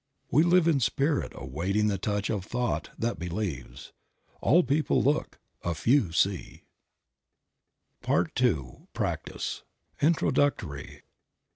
[0.31, 3.91] We live in Spirit awaiting the touch of thought that believes.
[4.41, 6.63] All people look, a few see.
[8.01, 8.31] Creative Mind.
[8.35, 8.77] 35 PART II.
[8.95, 9.63] PRACTICE.
[10.01, 11.01] INTRODUCTORY.